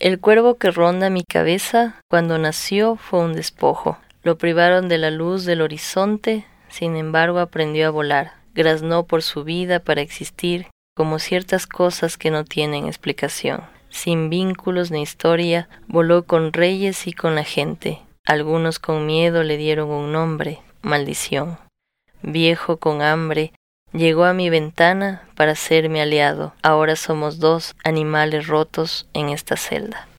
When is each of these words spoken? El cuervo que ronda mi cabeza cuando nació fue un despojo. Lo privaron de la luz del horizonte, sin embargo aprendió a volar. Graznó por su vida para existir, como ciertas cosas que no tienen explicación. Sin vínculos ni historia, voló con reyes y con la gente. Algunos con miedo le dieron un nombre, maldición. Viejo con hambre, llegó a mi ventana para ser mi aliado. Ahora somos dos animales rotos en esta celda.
El 0.00 0.18
cuervo 0.18 0.54
que 0.54 0.70
ronda 0.70 1.10
mi 1.10 1.24
cabeza 1.24 2.00
cuando 2.08 2.38
nació 2.38 2.96
fue 2.96 3.20
un 3.20 3.34
despojo. 3.34 3.98
Lo 4.22 4.38
privaron 4.38 4.88
de 4.88 4.96
la 4.96 5.10
luz 5.10 5.44
del 5.44 5.60
horizonte, 5.60 6.46
sin 6.70 6.96
embargo 6.96 7.38
aprendió 7.38 7.86
a 7.86 7.90
volar. 7.90 8.32
Graznó 8.54 9.04
por 9.04 9.22
su 9.22 9.44
vida 9.44 9.78
para 9.78 10.00
existir, 10.00 10.68
como 10.96 11.18
ciertas 11.18 11.66
cosas 11.66 12.16
que 12.16 12.30
no 12.30 12.44
tienen 12.44 12.86
explicación. 12.86 13.60
Sin 13.90 14.30
vínculos 14.30 14.90
ni 14.90 15.02
historia, 15.02 15.68
voló 15.86 16.22
con 16.22 16.54
reyes 16.54 17.06
y 17.06 17.12
con 17.12 17.34
la 17.34 17.44
gente. 17.44 17.98
Algunos 18.24 18.78
con 18.78 19.04
miedo 19.04 19.42
le 19.42 19.58
dieron 19.58 19.90
un 19.90 20.12
nombre, 20.12 20.60
maldición. 20.80 21.58
Viejo 22.22 22.78
con 22.78 23.02
hambre, 23.02 23.52
llegó 23.92 24.24
a 24.24 24.34
mi 24.34 24.50
ventana 24.50 25.22
para 25.34 25.54
ser 25.54 25.88
mi 25.88 26.00
aliado. 26.00 26.52
Ahora 26.62 26.96
somos 26.96 27.38
dos 27.38 27.74
animales 27.84 28.46
rotos 28.46 29.08
en 29.14 29.28
esta 29.30 29.56
celda. 29.56 30.06